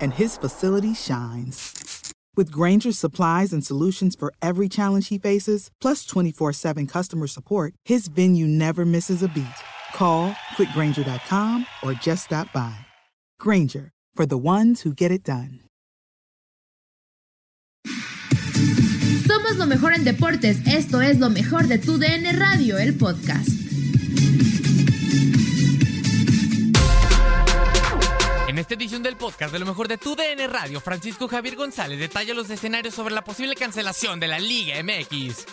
[0.00, 2.12] and his facility shines.
[2.36, 7.74] With Granger's supplies and solutions for every challenge he faces, plus 24 7 customer support,
[7.84, 9.46] his venue never misses a beat.
[9.94, 12.74] Call quickgranger.com or just stop by.
[13.38, 15.60] Granger, for the ones who get it done.
[19.26, 20.58] Somos lo mejor en deportes.
[20.66, 23.63] Esto es lo mejor de tu DN Radio, el podcast.
[28.74, 32.50] Edición del podcast de lo mejor de tu DN Radio, Francisco Javier González detalla los
[32.50, 35.46] escenarios sobre la posible cancelación de la Liga MX.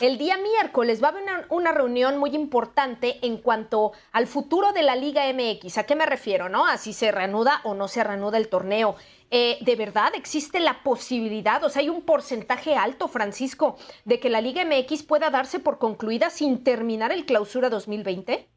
[0.00, 4.72] El día miércoles va a haber una, una, reunión muy importante en cuanto al futuro
[4.72, 5.78] de la Liga MX.
[5.78, 6.48] ¿A qué me refiero?
[6.48, 6.66] ¿No?
[6.66, 8.96] A si se reanuda o no se reanuda el torneo.
[9.30, 14.28] Eh, ¿De verdad existe la posibilidad, o sea, hay un porcentaje alto, Francisco, de que
[14.28, 18.51] la Liga MX pueda darse por concluida sin terminar el clausura 2020?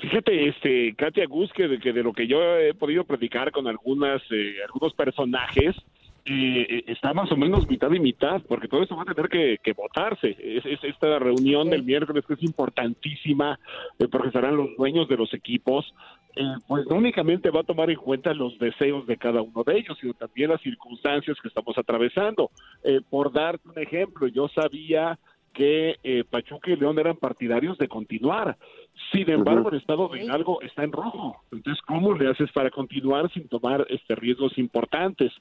[0.00, 3.66] Fíjate, este, Katia Gus, que de, que de lo que yo he podido platicar con
[3.68, 5.76] algunas, eh, algunos personajes,
[6.26, 9.58] eh, está más o menos mitad y mitad, porque todo esto va a tener que,
[9.62, 10.36] que votarse.
[10.38, 13.58] Es, es, esta reunión del miércoles que es importantísima,
[13.98, 15.94] eh, porque estarán los dueños de los equipos,
[16.36, 19.78] eh, pues no únicamente va a tomar en cuenta los deseos de cada uno de
[19.78, 22.50] ellos, sino también las circunstancias que estamos atravesando.
[22.82, 25.18] Eh, por darte un ejemplo, yo sabía
[25.54, 28.58] que eh, Pachuca y León eran partidarios de continuar.
[29.12, 31.42] Sin embargo, el estado de algo está en rojo.
[31.50, 35.32] Entonces, ¿cómo le haces para continuar sin tomar este riesgos importantes?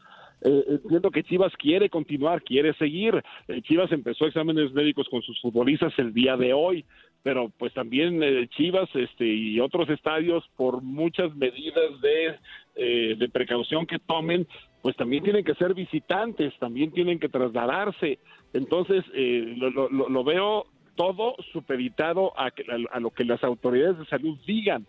[0.41, 3.21] Eh, entiendo que Chivas quiere continuar, quiere seguir.
[3.47, 6.85] Eh, Chivas empezó exámenes médicos con sus futbolistas el día de hoy,
[7.23, 12.35] pero pues también eh, Chivas este, y otros estadios, por muchas medidas de,
[12.75, 14.45] eh, de precaución que tomen,
[14.83, 18.19] pues también tienen que ser visitantes, también tienen que trasladarse.
[18.53, 24.37] Entonces, eh, lo, veo todo supeditado a, que, a lo que las autoridades de salud
[24.45, 24.85] digan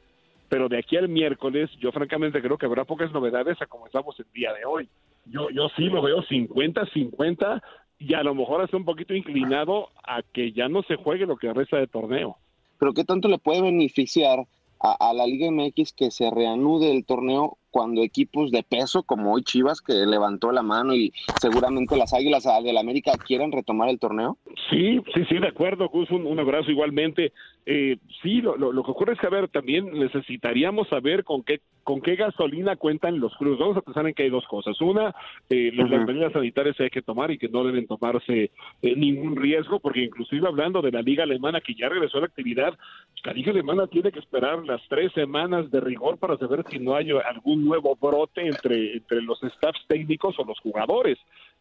[0.49, 4.19] pero de aquí al miércoles yo francamente creo que habrá pocas novedades a como estamos
[4.21, 4.89] el día de hoy.
[5.27, 7.63] Yo, yo sí lo veo 50-50
[7.99, 11.37] y a lo mejor está un poquito inclinado a que ya no se juegue lo
[11.37, 12.37] que resta de torneo.
[12.79, 14.47] Pero ¿qué tanto le puede beneficiar
[14.81, 19.33] a, a la Liga MX que se reanude el torneo cuando equipos de peso como
[19.33, 23.99] hoy Chivas que levantó la mano y seguramente las Águilas del América quieren retomar el
[23.99, 24.39] torneo?
[24.71, 27.33] Sí, sí, sí, de acuerdo, Gus, un, un abrazo igualmente.
[27.67, 31.43] Eh, sí, lo, lo, lo, que ocurre es que, a ver, también necesitaríamos saber con
[31.43, 33.59] qué con qué gasolina cuentan los clubes.
[33.59, 34.81] Vamos a pensar en que hay dos cosas.
[34.81, 35.15] Una,
[35.51, 35.89] eh, -huh.
[35.89, 38.51] las medidas sanitarias hay que tomar y que no deben tomarse
[38.83, 42.27] eh, ningún riesgo, porque inclusive hablando de la liga alemana que ya regresó a la
[42.27, 42.75] actividad,
[43.23, 46.95] la liga alemana tiene que esperar las tres semanas de rigor para saber si no
[46.95, 51.19] hay algún nuevo brote entre, entre los staffs técnicos o los jugadores.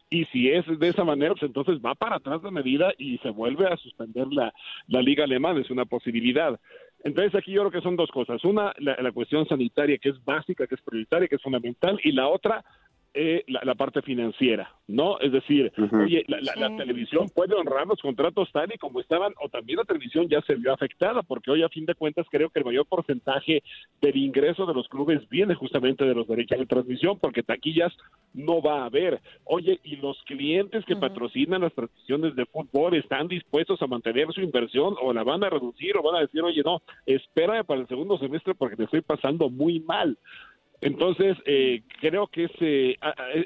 [0.09, 3.31] Y si es de esa manera, pues entonces va para atrás la medida y se
[3.31, 4.53] vuelve a suspender la,
[4.87, 6.59] la liga alemana, es una posibilidad.
[7.03, 8.43] Entonces aquí yo creo que son dos cosas.
[8.45, 12.11] Una, la, la cuestión sanitaria que es básica, que es prioritaria, que es fundamental, y
[12.11, 12.63] la otra,
[13.15, 15.19] eh, la, la, parte financiera, ¿no?
[15.19, 16.03] Es decir, uh -huh.
[16.03, 19.77] oye, la, la, la, televisión puede honrar los contratos tal y como estaban, o también
[19.77, 22.65] la televisión ya se vio afectada, porque hoy a fin de cuentas creo que el
[22.65, 23.61] mayor porcentaje
[24.01, 27.93] del ingreso de los clubes viene justamente de los derechos de transmisión, porque taquillas
[28.33, 29.21] no va a haber.
[29.43, 31.01] Oye, y los clientes que uh -huh.
[31.01, 35.49] patrocinan las transmisiones de fútbol están dispuestos a mantener su inversión o la van a
[35.49, 39.01] reducir o van a decir, oye, no, espérame para el segundo semestre porque te estoy
[39.01, 40.17] pasando muy mal
[40.83, 42.97] Entonces, eh, creo que es, eh,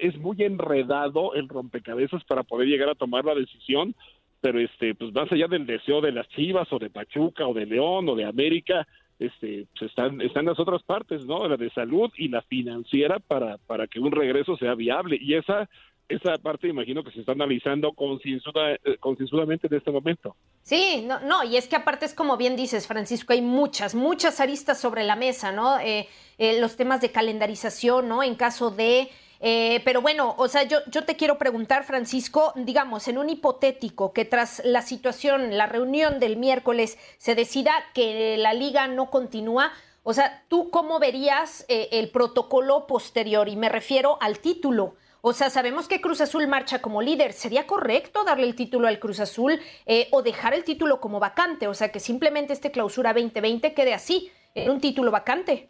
[0.02, 3.96] es muy enredado el rompecabezas para poder llegar a tomar la decisión,
[4.42, 7.66] pero este, pues más allá del deseo de las Chivas o de Pachuca o de
[7.66, 8.88] León o de América,
[9.20, 11.48] este, pues están, están las otras partes, ¿no?
[11.48, 15.18] La de salud y la financiera para, para que un regreso sea viable.
[15.20, 15.68] Y esa
[16.10, 20.36] esa parte imagino que se está analizando eh, concienzudamente en este momento.
[20.62, 24.40] Sí, no, no, y es que aparte es como bien dices, Francisco, hay muchas, muchas
[24.40, 25.80] aristas sobre la mesa, ¿no?
[25.80, 26.08] Eh,
[26.38, 28.24] eh, los temas de calendarización, ¿no?
[28.24, 29.10] En caso de...
[29.84, 34.26] pero bueno, o sea, yo, yo te quiero preguntar, Francisco, digamos, en un hipotético que
[34.26, 39.72] tras la situación, la reunión del miércoles, se decida que la liga no continúa,
[40.04, 43.50] o sea, ¿tú cómo verías el protocolo posterior?
[43.50, 44.96] Y me refiero al título.
[45.22, 47.34] O sea, sabemos que Cruz Azul marcha como líder.
[47.34, 51.68] ¿Sería correcto darle el título al Cruz Azul eh, o dejar el título como vacante?
[51.68, 55.70] O sea, que simplemente este clausura 2020 quede así, en un título vacante.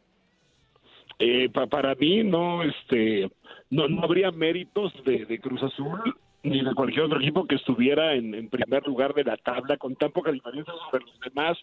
[1.19, 3.31] Eh, para mí no, este,
[3.71, 8.85] no, habría méritos de, Cruz Azul ni de cualquier otro equipo que estuviera en, primer
[8.85, 11.57] lugar de la tabla con tan poca diferencia sobre los demás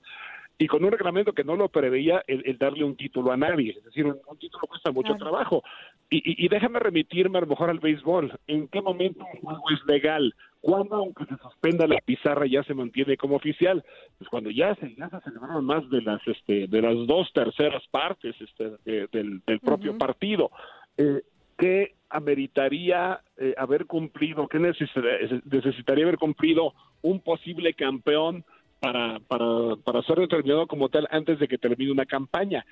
[0.59, 3.75] y con un reglamento que no lo preveía el, darle un título a nadie.
[3.77, 5.63] Es decir, un, título cuesta mucho trabajo.
[6.11, 8.39] Y, déjame remitirme a lo mejor al béisbol.
[8.47, 10.35] ¿En qué momento un juego es legal?
[10.61, 13.85] ¿Cuándo, aunque se suspenda la pizarra, ya se mantiene como oficial?
[14.17, 17.83] Pues cuando ya se, ya se celebraron más de las, este, de las dos terceras
[17.91, 18.77] partes este,
[19.11, 20.51] del, propio partido.
[20.97, 21.23] Eh,
[21.59, 28.45] ¿Qué ameritaría eh, haber cumplido, qué necesitaría haber cumplido un posible campeón
[28.81, 32.65] para, para, para ser determinado como tal antes de que termine una campaña.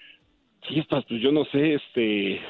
[0.62, 2.40] Chispas, pues yo no sé, este,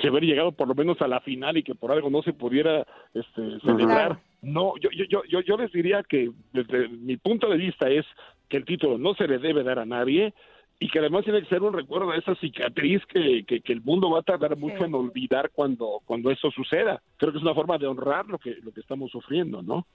[0.00, 2.32] se haber llegado por lo menos a la final y que por algo no se
[2.32, 4.18] pudiera este, celebrar.
[4.42, 8.04] No, yo, yo, yo, yo les diría que desde mi punto de vista es
[8.48, 10.34] que el título no se le debe dar a nadie
[10.80, 14.10] y que además tiene que ser un recuerdo de esa cicatriz que, que, el mundo
[14.10, 17.00] va a tardar mucho en olvidar cuando, cuando eso suceda.
[17.16, 19.86] Creo que es una forma de honrar lo que, lo que estamos sufriendo, ¿no?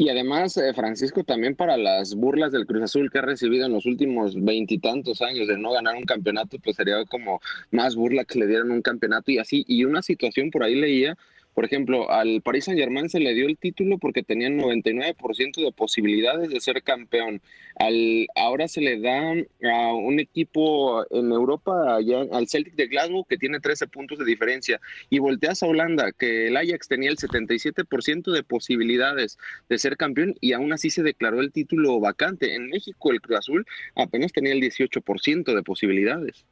[0.00, 3.72] Y además, eh, Francisco, también para las burlas del Cruz Azul que ha recibido en
[3.72, 7.40] los últimos veintitantos años de no ganar un campeonato, pues sería como
[7.72, 9.64] más burla que le dieran un campeonato y así.
[9.66, 11.18] Y una situación por ahí leía
[11.58, 15.72] por ejemplo, al Paris Saint Germain se le dio el título porque tenían 99% de
[15.72, 17.42] posibilidades de ser campeón.
[17.74, 23.38] Al, ahora se le da a un equipo en Europa, al Celtic de Glasgow, que
[23.38, 24.80] tiene 13 puntos de diferencia.
[25.10, 29.36] Y volteas a Holanda, que el Ajax tenía el 77% de posibilidades
[29.68, 32.54] de ser campeón y aún así se declaró el título vacante.
[32.54, 33.66] En México, el Cruz Azul
[33.96, 36.46] apenas tenía el 18% de posibilidades.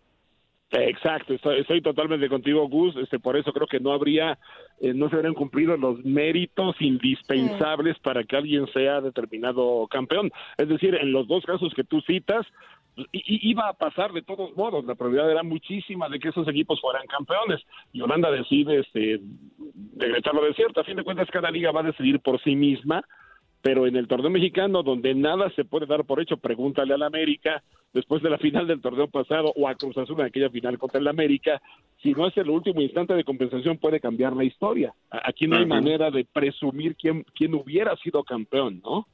[0.79, 2.97] Exacto, estoy, totalmente contigo, Gus.
[2.97, 4.39] Este, por eso creo que no habría,
[4.81, 10.31] eh, no se habrían cumplido los méritos indispensables para que alguien sea determinado campeón.
[10.59, 12.47] Es decir, en los dos casos que tú citas,
[13.13, 14.85] iba a pasar de todos modos.
[14.85, 17.61] La probabilidad era muchísima de que esos equipos fueran campeones.
[17.93, 19.21] Y Holanda decide este,
[19.75, 20.81] decretarlo de cierto.
[20.81, 23.05] A fin de cuentas, cada liga va a decidir por sí misma
[23.67, 27.65] pero en el torneo mexicano, donde nada se puede dar por hecho, pregúntale al América,
[27.93, 31.01] después de la final del torneo pasado, o a Cruz Azul en aquella final contra
[31.01, 31.61] el América,
[32.01, 34.95] si no es el último instante de compensación, puede cambiar la historia.
[35.11, 39.09] Aquí no hay manera de presumir quién, quién hubiera sido campeón, ¿no?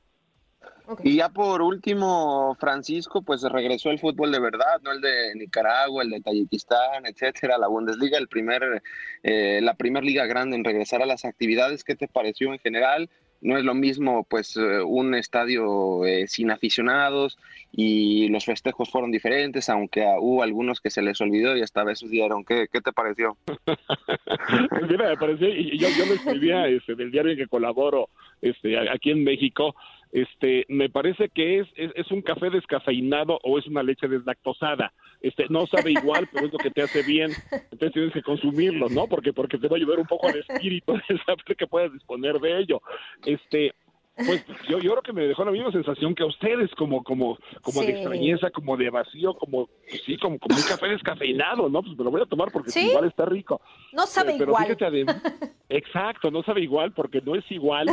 [1.02, 6.02] Y ya por último, Francisco, pues regresó el fútbol de verdad, no el de Nicaragua,
[6.02, 8.82] el de Tayikistán, etcétera, la Bundesliga, el primer,
[9.22, 11.84] eh, la primera liga grande en regresar a las actividades.
[11.84, 13.08] ¿Qué te pareció en general?
[13.42, 17.38] No es lo mismo pues eh, un estadio eh, sin aficionados
[17.72, 22.10] y los festejos fueron diferentes, aunque hubo algunos que se les olvidó y hasta veces
[22.10, 22.44] dieron.
[22.44, 23.36] ¿Qué, qué te pareció?
[24.88, 28.08] Mira, me pareció, y yo, yo lo escribía este, del diario en que colaboro
[28.40, 29.74] este, aquí en México,
[30.12, 34.92] este, me parece que es, es, un café descafeinado o es una leche deslactosada.
[35.22, 37.30] Este, no sabe igual, pero es lo que te hace bien.
[37.50, 39.06] Entonces tienes que consumirlo, ¿no?
[39.06, 42.38] Porque, porque te va a ayudar un poco al espíritu de saber que puedes disponer
[42.40, 42.82] de ello.
[43.24, 43.72] Este,
[44.14, 47.38] pues yo, yo creo que me dejó la misma sensación que a ustedes, como, como,
[47.62, 49.70] como de extrañeza, como de vacío, como,
[50.04, 51.82] sí, como, como un café descafeinado, ¿no?
[51.82, 53.62] Pues me lo voy a tomar porque igual está rico.
[53.92, 54.76] No sabe igual.
[55.70, 57.88] exacto, no sabe igual porque no es igual,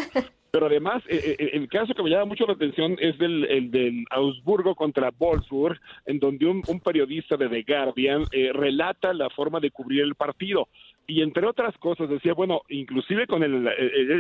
[0.52, 3.72] pero además, eh, eh, el caso que me llama mucho la atención es del, el
[3.72, 9.60] del Augsburgo contra Wolfsburg, en donde un, periodista de The Guardian eh, relata la forma
[9.60, 10.68] de cubrir el partido.
[11.08, 13.68] Y entre otras cosas decía, bueno, inclusive con el,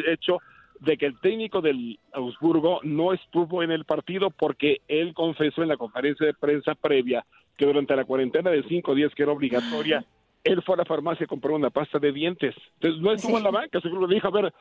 [0.07, 0.39] hecho
[0.79, 5.69] de que el técnico del Augsburgo no estuvo en el partido porque él confesó en
[5.69, 7.25] la conferencia de prensa previa
[7.57, 10.05] que durante la cuarentena de cinco días que era obligatoria
[10.43, 12.55] él fue a la farmacia a comprar una pasta de dientes.
[12.75, 14.53] Entonces no estuvo en la banca, seguro le dijo, a ver,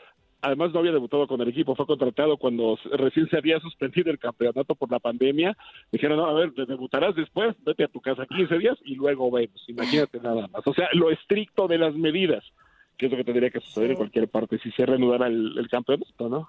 [0.42, 4.18] además no había debutado con el equipo, fue contratado cuando recién se había suspendido el
[4.18, 5.56] campeonato por la pandemia.
[5.92, 9.30] Dijeron, no, a ver, te debutarás después, vete a tu casa 15 días y luego
[9.30, 9.64] vemos.
[9.68, 10.66] Imagínate nada más.
[10.66, 12.44] O sea, lo estricto de las medidas,
[12.96, 15.68] que es lo que tendría que suceder en cualquier parte si se reanudara el, el
[15.68, 16.48] campeonato, ¿no?